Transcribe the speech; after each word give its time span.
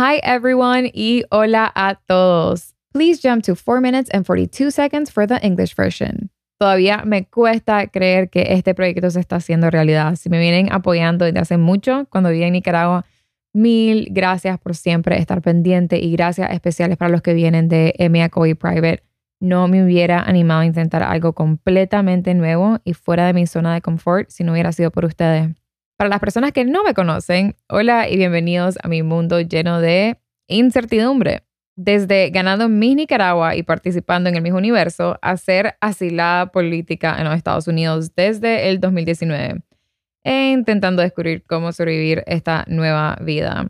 Hi 0.00 0.18
everyone 0.22 0.90
y 0.94 1.24
hola 1.30 1.70
a 1.74 1.96
todos. 2.06 2.74
Please 2.94 3.20
jump 3.20 3.44
to 3.44 3.54
4 3.54 3.82
minutes 3.82 4.08
and 4.14 4.24
42 4.24 4.70
seconds 4.70 5.10
for 5.10 5.26
the 5.26 5.38
English 5.42 5.76
version. 5.76 6.30
Todavía 6.58 7.04
me 7.04 7.26
cuesta 7.26 7.86
creer 7.88 8.30
que 8.30 8.54
este 8.54 8.74
proyecto 8.74 9.10
se 9.10 9.20
está 9.20 9.36
haciendo 9.36 9.68
realidad. 9.68 10.16
Si 10.16 10.30
me 10.30 10.40
vienen 10.40 10.72
apoyando 10.72 11.26
desde 11.26 11.40
hace 11.40 11.58
mucho, 11.58 12.06
cuando 12.08 12.30
viví 12.30 12.44
en 12.44 12.54
Nicaragua, 12.54 13.04
mil 13.52 14.08
gracias 14.10 14.58
por 14.58 14.74
siempre 14.74 15.18
estar 15.18 15.42
pendiente 15.42 15.98
y 15.98 16.12
gracias 16.12 16.50
especiales 16.50 16.96
para 16.96 17.10
los 17.10 17.20
que 17.20 17.34
vienen 17.34 17.68
de 17.68 17.94
EMEA 17.98 18.30
COVID 18.30 18.56
Private. 18.56 19.02
No 19.38 19.68
me 19.68 19.84
hubiera 19.84 20.22
animado 20.22 20.62
a 20.62 20.64
intentar 20.64 21.02
algo 21.02 21.34
completamente 21.34 22.32
nuevo 22.32 22.78
y 22.84 22.94
fuera 22.94 23.26
de 23.26 23.34
mi 23.34 23.46
zona 23.46 23.74
de 23.74 23.82
confort 23.82 24.30
si 24.30 24.44
no 24.44 24.52
hubiera 24.52 24.72
sido 24.72 24.90
por 24.90 25.04
ustedes. 25.04 25.59
Para 26.00 26.08
las 26.08 26.20
personas 26.20 26.52
que 26.52 26.64
no 26.64 26.82
me 26.82 26.94
conocen, 26.94 27.56
hola 27.68 28.08
y 28.08 28.16
bienvenidos 28.16 28.78
a 28.82 28.88
mi 28.88 29.02
mundo 29.02 29.38
lleno 29.42 29.82
de 29.82 30.18
incertidumbre 30.48 31.42
desde 31.76 32.30
ganando 32.30 32.70
Miss 32.70 32.96
Nicaragua 32.96 33.54
y 33.54 33.64
participando 33.64 34.30
en 34.30 34.36
el 34.36 34.40
mismo 34.40 34.56
universo 34.56 35.18
a 35.20 35.36
ser 35.36 35.76
asilada 35.82 36.52
política 36.52 37.16
en 37.18 37.24
los 37.24 37.36
Estados 37.36 37.68
Unidos 37.68 38.14
desde 38.14 38.70
el 38.70 38.80
2019 38.80 39.60
e 40.24 40.52
intentando 40.52 41.02
descubrir 41.02 41.44
cómo 41.46 41.70
sobrevivir 41.70 42.24
esta 42.26 42.64
nueva 42.66 43.18
vida. 43.20 43.68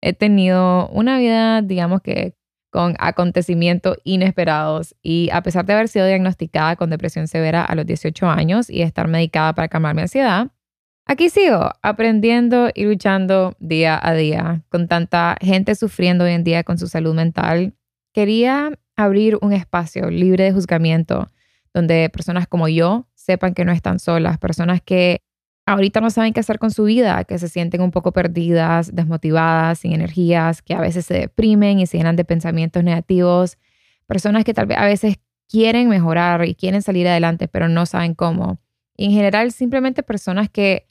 He 0.00 0.12
tenido 0.12 0.86
una 0.90 1.18
vida, 1.18 1.60
digamos 1.60 2.02
que 2.02 2.36
con 2.70 2.94
acontecimientos 3.00 3.96
inesperados 4.04 4.94
y 5.02 5.28
a 5.32 5.42
pesar 5.42 5.64
de 5.64 5.72
haber 5.72 5.88
sido 5.88 6.06
diagnosticada 6.06 6.76
con 6.76 6.90
depresión 6.90 7.26
severa 7.26 7.64
a 7.64 7.74
los 7.74 7.84
18 7.84 8.28
años 8.28 8.70
y 8.70 8.82
estar 8.82 9.08
medicada 9.08 9.56
para 9.56 9.66
calmar 9.66 9.96
mi 9.96 10.02
ansiedad, 10.02 10.53
Aquí 11.06 11.28
sigo 11.28 11.70
aprendiendo 11.82 12.70
y 12.74 12.84
luchando 12.84 13.54
día 13.58 14.00
a 14.02 14.14
día 14.14 14.62
con 14.70 14.88
tanta 14.88 15.36
gente 15.40 15.74
sufriendo 15.74 16.24
hoy 16.24 16.32
en 16.32 16.44
día 16.44 16.64
con 16.64 16.78
su 16.78 16.86
salud 16.86 17.14
mental. 17.14 17.74
Quería 18.14 18.72
abrir 18.96 19.36
un 19.42 19.52
espacio 19.52 20.08
libre 20.08 20.44
de 20.44 20.52
juzgamiento 20.52 21.30
donde 21.74 22.08
personas 22.08 22.48
como 22.48 22.68
yo 22.68 23.06
sepan 23.14 23.52
que 23.52 23.66
no 23.66 23.72
están 23.72 23.98
solas, 23.98 24.38
personas 24.38 24.80
que 24.80 25.20
ahorita 25.66 26.00
no 26.00 26.08
saben 26.08 26.32
qué 26.32 26.40
hacer 26.40 26.58
con 26.58 26.70
su 26.70 26.84
vida, 26.84 27.24
que 27.24 27.38
se 27.38 27.48
sienten 27.48 27.82
un 27.82 27.90
poco 27.90 28.12
perdidas, 28.12 28.94
desmotivadas, 28.94 29.80
sin 29.80 29.92
energías, 29.92 30.62
que 30.62 30.72
a 30.72 30.80
veces 30.80 31.04
se 31.04 31.14
deprimen 31.14 31.80
y 31.80 31.86
se 31.86 31.98
llenan 31.98 32.16
de 32.16 32.24
pensamientos 32.24 32.82
negativos, 32.82 33.58
personas 34.06 34.44
que 34.44 34.54
tal 34.54 34.66
vez 34.66 34.78
a 34.78 34.86
veces 34.86 35.16
quieren 35.48 35.88
mejorar 35.90 36.46
y 36.46 36.54
quieren 36.54 36.80
salir 36.80 37.06
adelante, 37.08 37.46
pero 37.48 37.68
no 37.68 37.84
saben 37.84 38.14
cómo. 38.14 38.58
Y 38.96 39.06
en 39.06 39.10
general, 39.10 39.52
simplemente 39.52 40.02
personas 40.02 40.48
que 40.48 40.86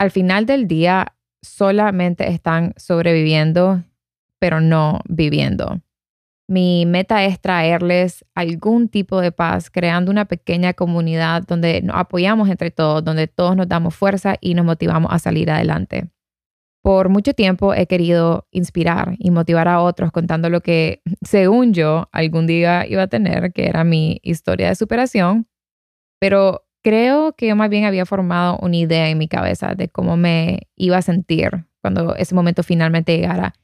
al 0.00 0.10
final 0.10 0.46
del 0.46 0.66
día 0.66 1.14
solamente 1.42 2.30
están 2.30 2.72
sobreviviendo, 2.78 3.84
pero 4.38 4.62
no 4.62 5.00
viviendo. 5.06 5.82
Mi 6.48 6.86
meta 6.86 7.22
es 7.26 7.38
traerles 7.38 8.24
algún 8.34 8.88
tipo 8.88 9.20
de 9.20 9.30
paz, 9.30 9.70
creando 9.70 10.10
una 10.10 10.24
pequeña 10.24 10.72
comunidad 10.72 11.42
donde 11.46 11.82
nos 11.82 11.96
apoyamos 11.96 12.48
entre 12.48 12.70
todos, 12.70 13.04
donde 13.04 13.28
todos 13.28 13.54
nos 13.56 13.68
damos 13.68 13.94
fuerza 13.94 14.36
y 14.40 14.54
nos 14.54 14.64
motivamos 14.64 15.12
a 15.12 15.18
salir 15.18 15.50
adelante. 15.50 16.08
Por 16.82 17.10
mucho 17.10 17.34
tiempo 17.34 17.74
he 17.74 17.86
querido 17.86 18.48
inspirar 18.50 19.16
y 19.18 19.30
motivar 19.30 19.68
a 19.68 19.82
otros 19.82 20.12
contando 20.12 20.48
lo 20.48 20.62
que, 20.62 21.02
según 21.20 21.74
yo, 21.74 22.08
algún 22.10 22.46
día 22.46 22.86
iba 22.86 23.02
a 23.02 23.08
tener, 23.08 23.52
que 23.52 23.66
era 23.66 23.84
mi 23.84 24.18
historia 24.22 24.70
de 24.70 24.76
superación, 24.76 25.46
pero 26.18 26.64
creo 26.82 27.32
que 27.32 27.48
yo 27.48 27.56
más 27.56 27.70
bien 27.70 27.84
había 27.84 28.06
formado 28.06 28.58
una 28.60 28.76
idea 28.76 29.08
en 29.08 29.18
mi 29.18 29.28
cabeza 29.28 29.74
de 29.74 29.88
cómo 29.88 30.16
me 30.16 30.68
iba 30.76 30.96
a 30.96 31.02
sentir 31.02 31.66
cuando 31.80 32.14
ese 32.16 32.34
momento 32.34 32.62
finalmente 32.62 33.16
llegara. 33.16 33.54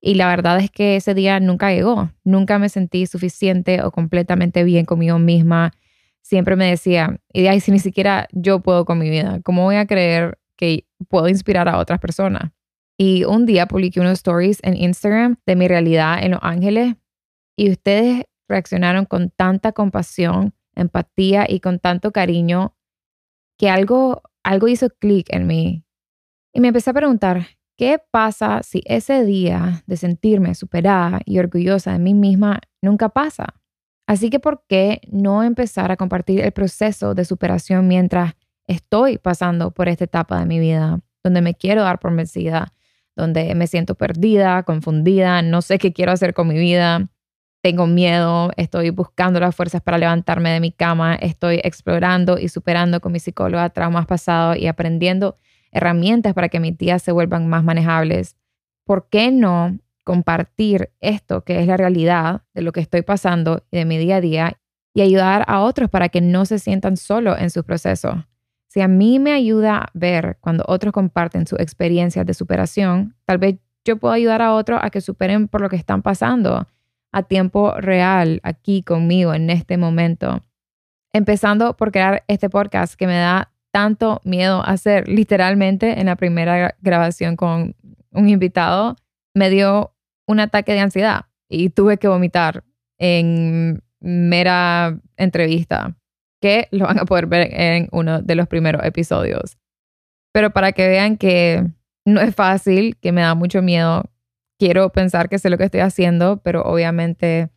Y 0.00 0.14
la 0.14 0.28
verdad 0.28 0.58
es 0.58 0.70
que 0.70 0.96
ese 0.96 1.14
día 1.14 1.40
nunca 1.40 1.72
llegó. 1.72 2.10
Nunca 2.22 2.58
me 2.58 2.68
sentí 2.68 3.06
suficiente 3.06 3.82
o 3.82 3.90
completamente 3.90 4.62
bien 4.62 4.84
conmigo 4.84 5.18
misma. 5.18 5.72
Siempre 6.22 6.56
me 6.56 6.66
decía, 6.66 7.20
y 7.32 7.60
si 7.60 7.72
ni 7.72 7.78
siquiera 7.78 8.28
yo 8.32 8.60
puedo 8.60 8.84
con 8.84 8.98
mi 8.98 9.10
vida, 9.10 9.40
¿cómo 9.44 9.64
voy 9.64 9.76
a 9.76 9.86
creer 9.86 10.38
que 10.56 10.86
puedo 11.08 11.28
inspirar 11.28 11.68
a 11.68 11.78
otras 11.78 11.98
personas? 11.98 12.52
Y 12.98 13.24
un 13.24 13.46
día 13.46 13.66
publiqué 13.66 14.00
unos 14.00 14.14
stories 14.14 14.58
en 14.62 14.76
Instagram 14.76 15.36
de 15.44 15.56
mi 15.56 15.68
realidad 15.68 16.22
en 16.22 16.32
Los 16.32 16.40
Ángeles 16.42 16.94
y 17.56 17.70
ustedes 17.70 18.24
reaccionaron 18.48 19.04
con 19.04 19.30
tanta 19.30 19.72
compasión 19.72 20.54
empatía 20.76 21.46
y 21.48 21.60
con 21.60 21.78
tanto 21.78 22.12
cariño 22.12 22.76
que 23.58 23.68
algo, 23.70 24.22
algo 24.44 24.68
hizo 24.68 24.90
clic 24.90 25.26
en 25.30 25.46
mí. 25.46 25.84
Y 26.52 26.60
me 26.60 26.68
empecé 26.68 26.90
a 26.90 26.94
preguntar, 26.94 27.46
¿qué 27.76 28.00
pasa 28.10 28.62
si 28.62 28.82
ese 28.86 29.24
día 29.24 29.82
de 29.86 29.96
sentirme 29.96 30.54
superada 30.54 31.20
y 31.24 31.38
orgullosa 31.38 31.92
de 31.92 31.98
mí 31.98 32.14
misma 32.14 32.60
nunca 32.80 33.08
pasa? 33.08 33.60
Así 34.06 34.30
que, 34.30 34.38
¿por 34.38 34.62
qué 34.68 35.00
no 35.10 35.42
empezar 35.42 35.90
a 35.90 35.96
compartir 35.96 36.40
el 36.40 36.52
proceso 36.52 37.14
de 37.14 37.24
superación 37.24 37.88
mientras 37.88 38.34
estoy 38.66 39.18
pasando 39.18 39.72
por 39.72 39.88
esta 39.88 40.04
etapa 40.04 40.38
de 40.38 40.46
mi 40.46 40.58
vida, 40.58 41.00
donde 41.24 41.40
me 41.40 41.54
quiero 41.54 41.82
dar 41.82 41.98
por 41.98 42.14
vencida, 42.14 42.72
donde 43.16 43.54
me 43.54 43.66
siento 43.66 43.94
perdida, 43.94 44.62
confundida, 44.62 45.42
no 45.42 45.62
sé 45.62 45.78
qué 45.78 45.92
quiero 45.92 46.12
hacer 46.12 46.34
con 46.34 46.48
mi 46.48 46.58
vida, 46.58 47.08
tengo 47.66 47.88
miedo, 47.88 48.52
estoy 48.56 48.90
buscando 48.90 49.40
las 49.40 49.52
fuerzas 49.52 49.82
para 49.82 49.98
levantarme 49.98 50.50
de 50.50 50.60
mi 50.60 50.70
cama, 50.70 51.16
estoy 51.16 51.60
explorando 51.64 52.38
y 52.38 52.46
superando 52.46 53.00
con 53.00 53.10
mi 53.10 53.18
psicóloga 53.18 53.68
traumas 53.70 54.06
pasados 54.06 54.56
y 54.56 54.68
aprendiendo 54.68 55.36
herramientas 55.72 56.32
para 56.32 56.48
que 56.48 56.60
mis 56.60 56.78
días 56.78 57.02
se 57.02 57.10
vuelvan 57.10 57.48
más 57.48 57.64
manejables. 57.64 58.36
¿Por 58.84 59.08
qué 59.08 59.32
no 59.32 59.80
compartir 60.04 60.92
esto 61.00 61.42
que 61.42 61.58
es 61.58 61.66
la 61.66 61.76
realidad 61.76 62.42
de 62.54 62.62
lo 62.62 62.70
que 62.70 62.78
estoy 62.78 63.02
pasando 63.02 63.64
y 63.72 63.78
de 63.78 63.84
mi 63.84 63.98
día 63.98 64.18
a 64.18 64.20
día 64.20 64.60
y 64.94 65.00
ayudar 65.00 65.44
a 65.48 65.62
otros 65.62 65.90
para 65.90 66.08
que 66.08 66.20
no 66.20 66.44
se 66.44 66.60
sientan 66.60 66.96
solos 66.96 67.36
en 67.40 67.50
sus 67.50 67.64
procesos? 67.64 68.14
Si 68.68 68.80
a 68.80 68.86
mí 68.86 69.18
me 69.18 69.32
ayuda 69.32 69.78
a 69.78 69.90
ver 69.92 70.38
cuando 70.40 70.62
otros 70.68 70.92
comparten 70.92 71.48
sus 71.48 71.58
experiencias 71.58 72.24
de 72.26 72.34
superación, 72.34 73.16
tal 73.24 73.38
vez 73.38 73.56
yo 73.84 73.96
puedo 73.96 74.14
ayudar 74.14 74.40
a 74.40 74.54
otros 74.54 74.78
a 74.80 74.90
que 74.90 75.00
superen 75.00 75.48
por 75.48 75.60
lo 75.60 75.68
que 75.68 75.74
están 75.74 76.02
pasando 76.02 76.68
a 77.12 77.22
tiempo 77.22 77.72
real 77.78 78.40
aquí 78.42 78.82
conmigo 78.82 79.34
en 79.34 79.50
este 79.50 79.76
momento. 79.76 80.44
Empezando 81.12 81.76
por 81.76 81.92
crear 81.92 82.24
este 82.28 82.50
podcast 82.50 82.94
que 82.94 83.06
me 83.06 83.16
da 83.16 83.52
tanto 83.72 84.20
miedo 84.24 84.62
hacer. 84.64 85.08
Literalmente 85.08 86.00
en 86.00 86.06
la 86.06 86.16
primera 86.16 86.76
grabación 86.80 87.36
con 87.36 87.74
un 88.10 88.28
invitado 88.28 88.96
me 89.34 89.50
dio 89.50 89.94
un 90.26 90.40
ataque 90.40 90.72
de 90.72 90.80
ansiedad 90.80 91.26
y 91.48 91.70
tuve 91.70 91.98
que 91.98 92.08
vomitar 92.08 92.64
en 92.98 93.82
mera 94.00 94.98
entrevista 95.16 95.96
que 96.40 96.68
lo 96.70 96.86
van 96.86 96.98
a 96.98 97.04
poder 97.04 97.26
ver 97.26 97.48
en 97.52 97.88
uno 97.92 98.22
de 98.22 98.34
los 98.34 98.46
primeros 98.48 98.84
episodios. 98.84 99.58
Pero 100.32 100.50
para 100.50 100.72
que 100.72 100.86
vean 100.86 101.16
que 101.16 101.66
no 102.04 102.20
es 102.20 102.34
fácil, 102.34 102.96
que 102.96 103.12
me 103.12 103.22
da 103.22 103.34
mucho 103.34 103.62
miedo, 103.62 104.04
quiero 104.58 104.90
pensar 104.90 105.28
que 105.28 105.38
sé 105.38 105.50
lo 105.50 105.58
que 105.58 105.64
estoy 105.64 105.80
haciendo, 105.80 106.38
pero 106.38 106.62
obviamente 106.62 107.50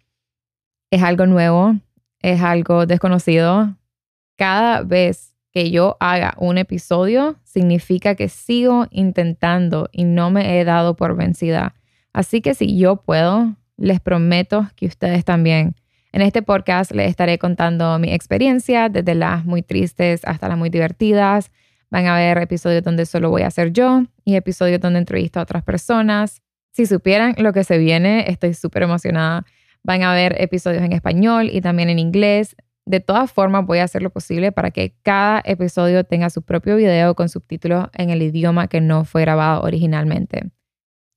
es 0.91 1.03
algo 1.03 1.25
nuevo, 1.25 1.75
es 2.21 2.41
algo 2.41 2.85
desconocido. 2.85 3.75
Cada 4.37 4.81
vez 4.81 5.35
que 5.51 5.71
yo 5.71 5.97
haga 5.99 6.35
un 6.37 6.57
episodio 6.57 7.37
significa 7.43 8.15
que 8.15 8.29
sigo 8.29 8.87
intentando 8.91 9.89
y 9.91 10.03
no 10.03 10.31
me 10.31 10.59
he 10.59 10.63
dado 10.63 10.95
por 10.95 11.15
vencida. 11.15 11.75
Así 12.13 12.41
que 12.41 12.53
si 12.53 12.77
yo 12.77 12.97
puedo, 12.97 13.55
les 13.77 13.99
prometo 13.99 14.67
que 14.75 14.87
ustedes 14.87 15.25
también. 15.25 15.75
En 16.11 16.21
este 16.21 16.41
podcast 16.41 16.91
les 16.91 17.09
estaré 17.09 17.37
contando 17.37 17.97
mi 17.99 18.11
experiencia, 18.11 18.89
desde 18.89 19.13
las 19.15 19.45
muy 19.45 19.61
tristes 19.61 20.21
hasta 20.25 20.47
las 20.49 20.57
muy 20.57 20.69
divertidas. 20.69 21.51
Van 21.91 22.07
a 22.07 22.15
ver 22.15 22.37
episodios 22.39 22.83
donde 22.83 23.05
solo 23.05 23.29
voy 23.29 23.43
a 23.43 23.51
ser 23.51 23.71
yo 23.71 24.03
y 24.25 24.35
episodios 24.35 24.79
donde 24.79 24.99
entrevisto 24.99 25.39
a 25.39 25.43
otras 25.43 25.63
personas. 25.63 26.41
Si 26.71 26.85
supieran 26.85 27.35
lo 27.37 27.53
que 27.53 27.63
se 27.63 27.77
viene, 27.77 28.29
estoy 28.29 28.53
súper 28.53 28.83
emocionada. 28.83 29.45
Van 29.83 30.03
a 30.03 30.13
ver 30.13 30.35
episodios 30.39 30.83
en 30.83 30.93
español 30.93 31.49
y 31.51 31.61
también 31.61 31.89
en 31.89 31.99
inglés. 31.99 32.55
De 32.85 32.99
todas 32.99 33.31
formas, 33.31 33.65
voy 33.65 33.79
a 33.79 33.83
hacer 33.83 34.01
lo 34.01 34.09
posible 34.09 34.51
para 34.51 34.71
que 34.71 34.95
cada 35.03 35.41
episodio 35.45 36.03
tenga 36.03 36.29
su 36.29 36.41
propio 36.41 36.75
video 36.75 37.15
con 37.15 37.29
subtítulos 37.29 37.87
en 37.93 38.09
el 38.09 38.21
idioma 38.21 38.67
que 38.67 38.81
no 38.81 39.05
fue 39.05 39.21
grabado 39.21 39.61
originalmente. 39.61 40.49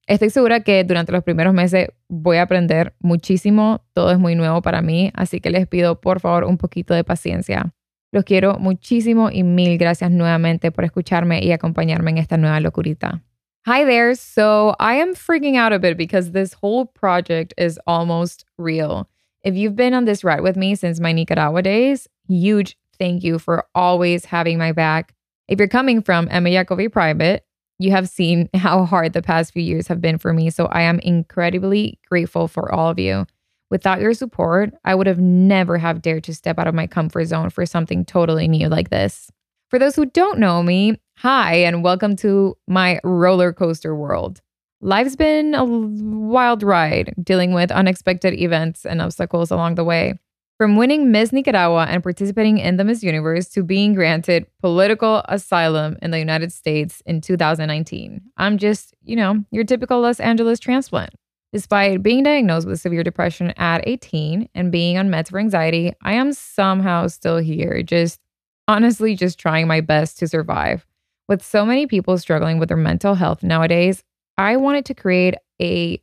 Estoy 0.06 0.30
segura 0.30 0.60
que 0.60 0.84
durante 0.84 1.12
los 1.12 1.22
primeros 1.22 1.54
meses 1.54 1.88
voy 2.08 2.38
a 2.38 2.42
aprender 2.42 2.94
muchísimo, 2.98 3.84
todo 3.92 4.10
es 4.10 4.18
muy 4.18 4.34
nuevo 4.34 4.60
para 4.60 4.82
mí, 4.82 5.12
así 5.14 5.40
que 5.40 5.50
les 5.50 5.66
pido 5.66 6.00
por 6.00 6.20
favor 6.20 6.44
un 6.44 6.58
poquito 6.58 6.92
de 6.92 7.04
paciencia. 7.04 7.72
Los 8.10 8.24
quiero 8.24 8.58
muchísimo 8.58 9.30
y 9.30 9.42
mil 9.42 9.78
gracias 9.78 10.10
nuevamente 10.10 10.72
por 10.72 10.84
escucharme 10.84 11.42
y 11.42 11.52
acompañarme 11.52 12.10
en 12.10 12.18
esta 12.18 12.36
nueva 12.36 12.60
locurita. 12.60 13.22
Hi 13.64 13.84
there. 13.84 14.16
So 14.16 14.74
I 14.80 14.94
am 14.94 15.14
freaking 15.14 15.54
out 15.54 15.72
a 15.72 15.78
bit 15.78 15.96
because 15.96 16.32
this 16.32 16.52
whole 16.52 16.86
project 16.86 17.54
is 17.56 17.78
almost 17.86 18.44
real. 18.58 19.08
If 19.44 19.54
you've 19.54 19.76
been 19.76 19.94
on 19.94 20.04
this 20.04 20.24
ride 20.24 20.40
with 20.40 20.56
me 20.56 20.74
since 20.74 20.98
my 20.98 21.12
Nicaragua 21.12 21.62
days, 21.62 22.08
huge 22.26 22.76
thank 22.98 23.22
you 23.22 23.38
for 23.38 23.64
always 23.72 24.24
having 24.24 24.58
my 24.58 24.72
back. 24.72 25.14
If 25.46 25.60
you're 25.60 25.68
coming 25.68 26.02
from 26.02 26.26
Emma 26.28 26.48
Yacovi 26.48 26.90
Private, 26.90 27.44
you 27.78 27.92
have 27.92 28.08
seen 28.08 28.48
how 28.54 28.84
hard 28.84 29.12
the 29.12 29.22
past 29.22 29.52
few 29.52 29.62
years 29.62 29.86
have 29.86 30.00
been 30.00 30.18
for 30.18 30.32
me. 30.32 30.50
So 30.50 30.66
I 30.66 30.82
am 30.82 30.98
incredibly 30.98 32.00
grateful 32.08 32.48
for 32.48 32.72
all 32.74 32.90
of 32.90 32.98
you. 32.98 33.26
Without 33.70 34.00
your 34.00 34.12
support, 34.12 34.74
I 34.84 34.96
would 34.96 35.06
have 35.06 35.20
never 35.20 35.78
have 35.78 36.02
dared 36.02 36.24
to 36.24 36.34
step 36.34 36.58
out 36.58 36.66
of 36.66 36.74
my 36.74 36.88
comfort 36.88 37.26
zone 37.26 37.48
for 37.48 37.64
something 37.64 38.04
totally 38.04 38.48
new 38.48 38.68
like 38.68 38.90
this. 38.90 39.30
For 39.70 39.78
those 39.78 39.94
who 39.94 40.04
don't 40.04 40.40
know 40.40 40.64
me, 40.64 41.00
hi 41.22 41.54
and 41.54 41.84
welcome 41.84 42.16
to 42.16 42.58
my 42.66 42.98
roller 43.04 43.52
coaster 43.52 43.94
world. 43.94 44.40
Life's 44.80 45.14
been 45.14 45.54
a 45.54 45.64
wild 45.64 46.64
ride, 46.64 47.14
dealing 47.22 47.54
with 47.54 47.70
unexpected 47.70 48.34
events 48.34 48.84
and 48.84 49.00
obstacles 49.00 49.52
along 49.52 49.76
the 49.76 49.84
way. 49.84 50.18
From 50.58 50.74
winning 50.74 51.12
Miss 51.12 51.32
Nicaragua 51.32 51.86
and 51.88 52.02
participating 52.02 52.58
in 52.58 52.76
the 52.76 52.82
Miss 52.82 53.04
Universe 53.04 53.48
to 53.50 53.62
being 53.62 53.94
granted 53.94 54.48
political 54.60 55.22
asylum 55.28 55.96
in 56.02 56.10
the 56.10 56.18
United 56.18 56.52
States 56.52 57.04
in 57.06 57.20
2019. 57.20 58.20
I'm 58.36 58.58
just, 58.58 58.92
you 59.04 59.14
know, 59.14 59.44
your 59.52 59.62
typical 59.62 60.00
Los 60.00 60.18
Angeles 60.18 60.58
transplant. 60.58 61.14
Despite 61.52 62.02
being 62.02 62.24
diagnosed 62.24 62.66
with 62.66 62.80
severe 62.80 63.04
depression 63.04 63.52
at 63.58 63.86
18 63.86 64.48
and 64.56 64.72
being 64.72 64.98
on 64.98 65.08
meds 65.08 65.30
for 65.30 65.38
anxiety, 65.38 65.92
I 66.02 66.14
am 66.14 66.32
somehow 66.32 67.06
still 67.06 67.38
here, 67.38 67.80
just 67.84 68.18
honestly 68.66 69.14
just 69.14 69.38
trying 69.38 69.68
my 69.68 69.80
best 69.80 70.18
to 70.18 70.26
survive. 70.26 70.84
With 71.32 71.42
so 71.42 71.64
many 71.64 71.86
people 71.86 72.18
struggling 72.18 72.58
with 72.58 72.68
their 72.68 72.76
mental 72.76 73.14
health 73.14 73.42
nowadays, 73.42 74.04
I 74.36 74.58
wanted 74.58 74.84
to 74.84 74.92
create 74.92 75.34
a 75.62 75.98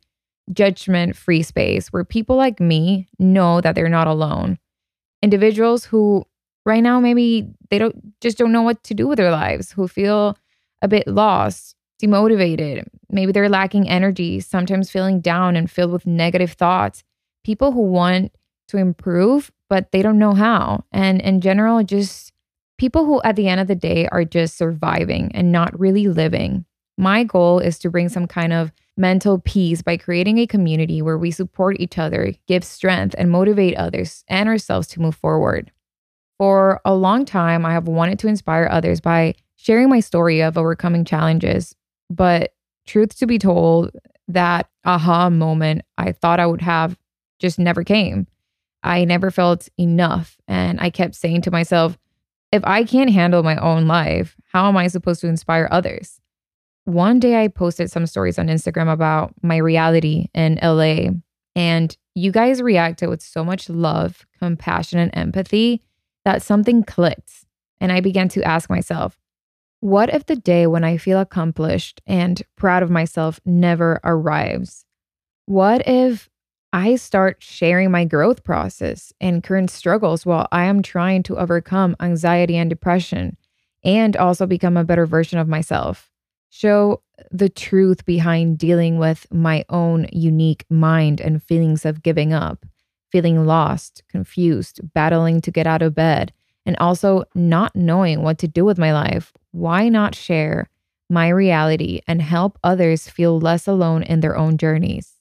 judgment 0.52 1.14
free 1.14 1.44
space 1.44 1.92
where 1.92 2.02
people 2.02 2.34
like 2.34 2.58
me 2.58 3.06
know 3.20 3.60
that 3.60 3.76
they're 3.76 3.88
not 3.88 4.08
alone. 4.08 4.58
Individuals 5.22 5.84
who 5.84 6.24
right 6.66 6.82
now 6.82 6.98
maybe 6.98 7.46
they 7.70 7.78
don't 7.78 8.20
just 8.20 8.38
don't 8.38 8.50
know 8.50 8.62
what 8.62 8.82
to 8.82 8.92
do 8.92 9.06
with 9.06 9.18
their 9.18 9.30
lives, 9.30 9.70
who 9.70 9.86
feel 9.86 10.36
a 10.82 10.88
bit 10.88 11.06
lost, 11.06 11.76
demotivated, 12.02 12.88
maybe 13.08 13.30
they're 13.30 13.48
lacking 13.48 13.88
energy, 13.88 14.40
sometimes 14.40 14.90
feeling 14.90 15.20
down 15.20 15.54
and 15.54 15.70
filled 15.70 15.92
with 15.92 16.08
negative 16.08 16.54
thoughts. 16.54 17.04
People 17.44 17.70
who 17.70 17.82
want 17.82 18.32
to 18.66 18.78
improve 18.78 19.52
but 19.68 19.92
they 19.92 20.02
don't 20.02 20.18
know 20.18 20.34
how. 20.34 20.82
And 20.90 21.20
in 21.20 21.40
general 21.40 21.84
just 21.84 22.32
people 22.80 23.04
who 23.04 23.20
at 23.22 23.36
the 23.36 23.46
end 23.46 23.60
of 23.60 23.68
the 23.68 23.74
day 23.74 24.08
are 24.10 24.24
just 24.24 24.56
surviving 24.56 25.30
and 25.34 25.52
not 25.52 25.78
really 25.78 26.08
living. 26.08 26.64
My 26.96 27.24
goal 27.24 27.58
is 27.58 27.78
to 27.80 27.90
bring 27.90 28.08
some 28.08 28.26
kind 28.26 28.54
of 28.54 28.72
mental 28.96 29.38
peace 29.38 29.82
by 29.82 29.98
creating 29.98 30.38
a 30.38 30.46
community 30.46 31.02
where 31.02 31.18
we 31.18 31.30
support 31.30 31.78
each 31.78 31.98
other, 31.98 32.32
give 32.48 32.64
strength, 32.64 33.14
and 33.18 33.30
motivate 33.30 33.76
others 33.76 34.24
and 34.28 34.48
ourselves 34.48 34.88
to 34.88 35.00
move 35.00 35.14
forward. 35.14 35.70
For 36.38 36.80
a 36.86 36.94
long 36.94 37.26
time, 37.26 37.66
I 37.66 37.72
have 37.72 37.86
wanted 37.86 38.18
to 38.20 38.28
inspire 38.28 38.66
others 38.70 38.98
by 38.98 39.34
sharing 39.56 39.90
my 39.90 40.00
story 40.00 40.40
of 40.40 40.56
overcoming 40.56 41.04
challenges. 41.04 41.74
But 42.08 42.54
truth 42.86 43.18
to 43.18 43.26
be 43.26 43.38
told, 43.38 43.90
that 44.28 44.70
aha 44.86 45.28
moment 45.28 45.82
I 45.98 46.12
thought 46.12 46.40
I 46.40 46.46
would 46.46 46.62
have 46.62 46.96
just 47.40 47.58
never 47.58 47.84
came. 47.84 48.26
I 48.82 49.04
never 49.04 49.30
felt 49.30 49.68
enough. 49.78 50.38
And 50.48 50.80
I 50.80 50.88
kept 50.88 51.14
saying 51.14 51.42
to 51.42 51.50
myself, 51.50 51.98
if 52.52 52.62
I 52.64 52.84
can't 52.84 53.10
handle 53.10 53.42
my 53.42 53.56
own 53.56 53.86
life, 53.86 54.36
how 54.52 54.68
am 54.68 54.76
I 54.76 54.88
supposed 54.88 55.20
to 55.20 55.28
inspire 55.28 55.68
others? 55.70 56.20
one 56.84 57.20
day 57.20 57.42
I 57.42 57.48
posted 57.48 57.90
some 57.90 58.06
stories 58.06 58.38
on 58.38 58.48
Instagram 58.48 58.92
about 58.92 59.34
my 59.42 59.56
reality 59.56 60.28
in 60.34 60.58
LA, 60.62 61.10
and 61.54 61.96
you 62.14 62.32
guys 62.32 62.62
reacted 62.62 63.08
with 63.08 63.22
so 63.22 63.44
much 63.44 63.68
love, 63.68 64.26
compassion, 64.38 64.98
and 64.98 65.10
empathy 65.14 65.82
that 66.24 66.42
something 66.42 66.82
clicked. 66.82 67.44
And 67.80 67.92
I 67.92 68.00
began 68.00 68.28
to 68.30 68.42
ask 68.42 68.68
myself, 68.68 69.18
what 69.80 70.12
if 70.12 70.26
the 70.26 70.36
day 70.36 70.66
when 70.66 70.84
I 70.84 70.98
feel 70.98 71.18
accomplished 71.18 72.02
and 72.06 72.42
proud 72.56 72.82
of 72.82 72.90
myself 72.90 73.40
never 73.46 74.00
arrives? 74.04 74.84
What 75.46 75.86
if 75.86 76.28
I 76.72 76.96
start 76.96 77.38
sharing 77.40 77.90
my 77.90 78.04
growth 78.04 78.44
process 78.44 79.12
and 79.20 79.42
current 79.42 79.70
struggles 79.70 80.24
while 80.24 80.46
I 80.52 80.64
am 80.64 80.82
trying 80.82 81.22
to 81.24 81.36
overcome 81.36 81.96
anxiety 82.00 82.56
and 82.56 82.70
depression 82.70 83.36
and 83.82 84.16
also 84.16 84.46
become 84.46 84.76
a 84.76 84.84
better 84.84 85.06
version 85.06 85.38
of 85.38 85.48
myself? 85.48 86.10
show 86.50 87.00
the 87.30 87.48
truth 87.48 88.04
behind 88.04 88.58
dealing 88.58 88.98
with 88.98 89.26
my 89.32 89.64
own 89.70 90.06
unique 90.12 90.64
mind 90.68 91.20
and 91.20 91.42
feelings 91.42 91.86
of 91.86 92.02
giving 92.02 92.32
up, 92.32 92.66
feeling 93.10 93.46
lost, 93.46 94.02
confused, 94.08 94.80
battling 94.92 95.40
to 95.40 95.50
get 95.50 95.66
out 95.66 95.82
of 95.82 95.94
bed, 95.94 96.32
and 96.66 96.76
also 96.78 97.24
not 97.34 97.74
knowing 97.74 98.22
what 98.22 98.38
to 98.38 98.48
do 98.48 98.64
with 98.64 98.78
my 98.78 98.92
life. 98.92 99.32
Why 99.52 99.88
not 99.88 100.14
share 100.14 100.68
my 101.08 101.28
reality 101.28 102.00
and 102.06 102.20
help 102.20 102.58
others 102.62 103.08
feel 103.08 103.40
less 103.40 103.66
alone 103.66 104.02
in 104.02 104.20
their 104.20 104.36
own 104.36 104.58
journeys? 104.58 105.19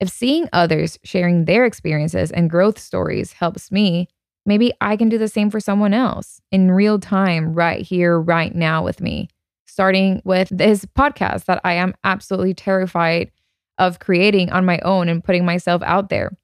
If 0.00 0.08
seeing 0.08 0.48
others 0.52 0.98
sharing 1.04 1.44
their 1.44 1.64
experiences 1.64 2.30
and 2.30 2.50
growth 2.50 2.78
stories 2.78 3.32
helps 3.32 3.72
me, 3.72 4.08
maybe 4.44 4.72
I 4.80 4.96
can 4.96 5.08
do 5.08 5.18
the 5.18 5.28
same 5.28 5.50
for 5.50 5.60
someone 5.60 5.94
else 5.94 6.40
in 6.52 6.70
real 6.70 6.98
time, 6.98 7.54
right 7.54 7.80
here, 7.84 8.20
right 8.20 8.54
now 8.54 8.84
with 8.84 9.00
me 9.00 9.28
starting 9.76 10.22
with 10.24 10.48
this 10.50 10.86
podcast 10.86 11.44
that 11.44 11.60
I 11.62 11.74
am 11.74 11.94
absolutely 12.02 12.54
terrified 12.54 13.30
of 13.76 13.98
creating 13.98 14.50
on 14.50 14.64
my 14.64 14.78
own 14.78 15.06
and 15.10 15.22
putting 15.22 15.44
myself 15.44 15.82
out 15.82 16.08
there. 16.08 16.34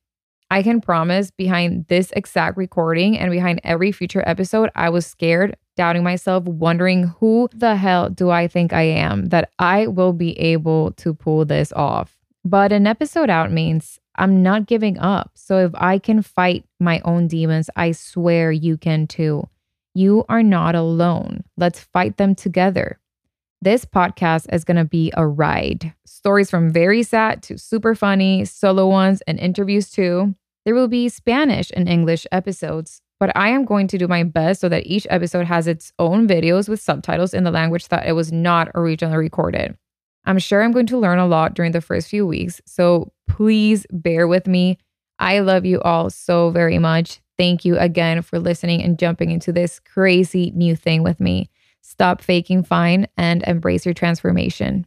I 0.51 0.63
can 0.63 0.83
promise 0.83 1.31
behind 1.31 1.87
this 1.89 2.13
exact 2.15 2.59
recording 2.59 3.17
and 3.17 3.31
behind 3.31 3.63
every 3.65 3.91
future 3.91 4.23
episode, 4.27 4.69
I 4.75 4.91
was 4.91 5.07
scared, 5.07 5.57
doubting 5.79 6.03
myself, 6.03 6.45
wondering 6.45 7.05
who 7.21 7.49
the 7.55 7.75
hell 7.75 8.11
do 8.11 8.29
I 8.29 8.49
think 8.49 8.75
I 8.75 8.83
am 8.83 9.31
that 9.31 9.51
I 9.59 9.87
will 9.87 10.13
be 10.13 10.39
able 10.39 10.93
to 10.99 11.15
pull 11.15 11.47
this 11.47 11.73
off. 11.73 12.22
But 12.45 12.73
an 12.73 12.87
episode 12.87 13.31
out 13.31 13.53
means 13.53 14.01
I'm 14.17 14.43
not 14.43 14.67
giving 14.67 14.99
up. 14.99 15.31
So 15.35 15.59
if 15.59 15.73
I 15.75 15.99
can 15.99 16.23
fight 16.23 16.65
my 16.81 17.01
own 17.05 17.29
demons, 17.29 17.71
I 17.77 17.93
swear 17.93 18.51
you 18.51 18.77
can 18.77 19.07
too. 19.07 19.49
You 19.95 20.25
are 20.29 20.43
not 20.43 20.75
alone. 20.75 21.45
Let's 21.57 21.81
fight 21.81 22.17
them 22.17 22.35
together. 22.35 22.99
This 23.61 23.85
podcast 23.85 24.53
is 24.53 24.65
going 24.65 24.79
to 24.79 24.85
be 24.85 25.13
a 25.17 25.25
ride. 25.25 25.95
Stories 26.05 26.51
from 26.51 26.73
very 26.73 27.05
sad 27.05 27.45
to 27.45 27.59
super 27.59 27.95
funny, 27.95 28.45
solo 28.45 28.89
ones, 28.89 29.23
and 29.27 29.39
interviews 29.39 29.91
too. 29.91 30.35
There 30.65 30.75
will 30.75 30.89
be 30.89 31.09
Spanish 31.09 31.71
and 31.77 31.89
English 31.89 32.27
episodes, 32.33 33.03
but 33.21 33.31
I 33.37 33.51
am 33.51 33.65
going 33.65 33.87
to 33.89 33.99
do 33.99 34.09
my 34.09 34.25
best 34.25 34.61
so 34.61 34.69
that 34.69 34.87
each 34.87 35.07
episode 35.11 35.47
has 35.47 35.69
its 35.69 35.93
own 36.01 36.27
videos 36.27 36.69
with 36.69 36.81
subtitles 36.81 37.35
in 37.35 37.45
the 37.45 37.53
language 37.53 37.87
that 37.89 38.07
it 38.07 38.13
was 38.13 38.33
not 38.33 38.69
originally 38.75 39.17
recorded. 39.17 39.77
I'm 40.25 40.39
sure 40.39 40.63
I'm 40.63 40.73
going 40.73 40.87
to 40.87 40.99
learn 40.99 41.19
a 41.19 41.27
lot 41.27 41.55
during 41.55 41.73
the 41.73 41.81
first 41.81 42.09
few 42.09 42.27
weeks, 42.27 42.61
so 42.65 43.13
please 43.29 43.87
bear 43.91 44.29
with 44.29 44.47
me. 44.47 44.79
I 45.19 45.41
love 45.41 45.65
you 45.65 45.81
all 45.81 46.11
so 46.11 46.51
very 46.51 46.79
much. 46.79 47.21
Thank 47.39 47.65
you 47.65 47.77
again 47.79 48.23
for 48.23 48.39
listening 48.39 48.83
and 48.83 48.99
jumping 48.99 49.31
into 49.31 49.53
this 49.53 49.81
crazy 49.81 50.53
new 50.55 50.77
thing 50.77 51.03
with 51.03 51.19
me. 51.21 51.51
Stop 51.81 52.21
faking 52.21 52.63
fine 52.63 53.09
and 53.17 53.43
embrace 53.45 53.85
your 53.85 53.95
transformation. 53.95 54.87